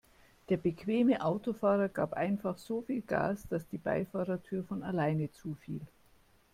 [0.49, 5.81] Der bequeme Autofahrer gab einfach so viel Gas, dass die Beifahrertür von alleine zufiel.